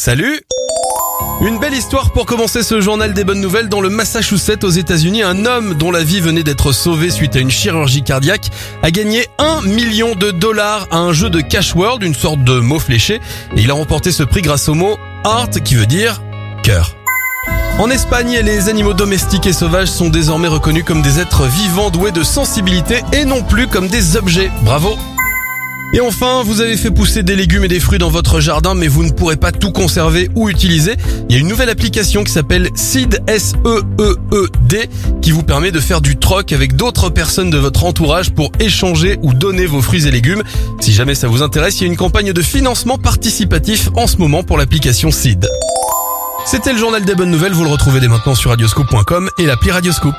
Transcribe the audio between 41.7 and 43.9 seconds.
il y a une campagne de financement participatif